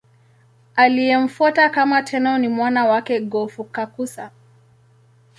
[0.75, 4.31] Aliyemfuata kama Tenno ni mwana wake Go-Fukakusa.